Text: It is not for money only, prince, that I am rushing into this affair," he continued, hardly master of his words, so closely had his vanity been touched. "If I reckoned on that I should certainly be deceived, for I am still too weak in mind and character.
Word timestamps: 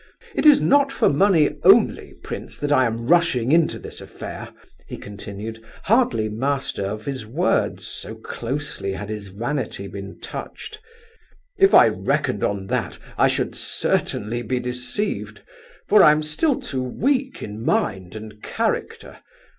It 0.33 0.47
is 0.47 0.59
not 0.59 0.91
for 0.91 1.09
money 1.09 1.57
only, 1.61 2.15
prince, 2.23 2.57
that 2.57 2.71
I 2.71 2.85
am 2.87 3.05
rushing 3.07 3.51
into 3.51 3.77
this 3.77 4.01
affair," 4.01 4.49
he 4.87 4.97
continued, 4.97 5.63
hardly 5.83 6.27
master 6.27 6.83
of 6.85 7.05
his 7.05 7.23
words, 7.27 7.85
so 7.85 8.15
closely 8.15 8.93
had 8.93 9.09
his 9.09 9.27
vanity 9.27 9.85
been 9.85 10.19
touched. 10.19 10.81
"If 11.59 11.75
I 11.75 11.87
reckoned 11.87 12.43
on 12.43 12.65
that 12.65 12.97
I 13.15 13.27
should 13.27 13.53
certainly 13.55 14.41
be 14.41 14.59
deceived, 14.59 15.43
for 15.87 16.01
I 16.01 16.11
am 16.11 16.23
still 16.23 16.59
too 16.59 16.81
weak 16.81 17.43
in 17.43 17.63
mind 17.63 18.15
and 18.15 18.41
character. 18.41 19.19